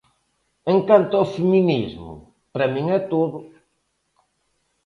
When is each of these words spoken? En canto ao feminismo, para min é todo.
En 0.71 0.77
canto 0.89 1.13
ao 1.17 1.31
feminismo, 1.35 2.11
para 2.51 2.71
min 2.73 2.85
é 2.97 2.99
todo. 3.13 3.37